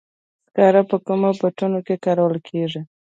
[0.47, 2.81] سکاره په کومو بټیو کې کارول کیږي؟